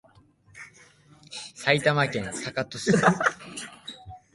[1.53, 2.91] 埼玉県坂戸市